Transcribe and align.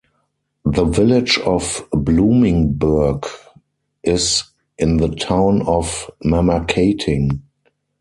The 0.65 0.83
Village 0.85 1.37
of 1.45 1.87
Bloomingburg 1.91 3.27
is 4.01 4.41
in 4.79 4.97
the 4.97 5.09
Town 5.09 5.61
of 5.67 6.09
Mamakating. 6.25 7.41